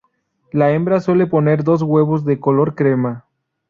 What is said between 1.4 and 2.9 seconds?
dos huevos de color